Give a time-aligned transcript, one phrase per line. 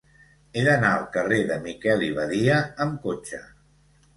[0.55, 3.43] He d'anar al carrer de Miquel i Badia amb cotxe.